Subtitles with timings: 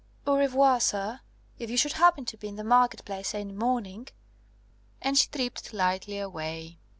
[0.25, 1.19] Au revoir, sir!
[1.59, 4.07] If you should happen to be in the market place any morning"
[5.03, 6.79] And she tripped lightly away.